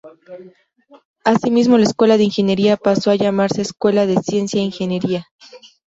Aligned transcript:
Así 1.23 1.51
mismo 1.51 1.77
la 1.77 1.83
Escuela 1.83 2.17
de 2.17 2.23
Ingeniería 2.23 2.75
pasó 2.75 3.11
a 3.11 3.15
llamarse 3.15 3.61
Escuela 3.61 4.07
de 4.07 4.17
Ciencia 4.19 4.59
e 4.59 4.63
Ingeniería. 4.63 5.27